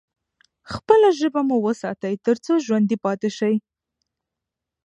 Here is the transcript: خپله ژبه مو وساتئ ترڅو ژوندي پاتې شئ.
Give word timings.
خپله 0.73 1.07
ژبه 1.19 1.41
مو 1.47 1.57
وساتئ 1.67 2.13
ترڅو 2.25 2.53
ژوندي 2.65 2.97
پاتې 3.05 3.29
شئ. 3.37 3.55